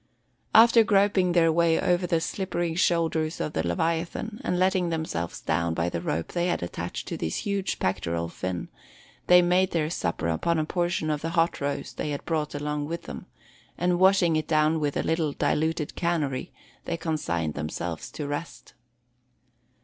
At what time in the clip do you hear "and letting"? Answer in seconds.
4.43-4.89